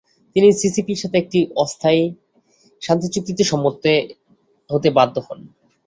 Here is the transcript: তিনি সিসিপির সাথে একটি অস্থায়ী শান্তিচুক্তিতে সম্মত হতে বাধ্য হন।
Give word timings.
তিনি 0.35 0.47
সিসিপির 0.61 1.01
সাথে 1.01 1.17
একটি 1.19 1.39
অস্থায়ী 1.55 2.01
শান্তিচুক্তিতে 2.81 3.43
সম্মত 3.43 3.83
হতে 4.69 4.89
বাধ্য 4.97 5.15
হন। 5.27 5.39